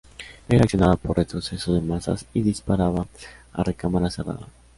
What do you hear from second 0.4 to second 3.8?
Era accionada por retroceso de masas y disparaba a